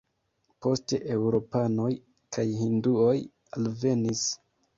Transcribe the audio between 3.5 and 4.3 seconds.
alvenis.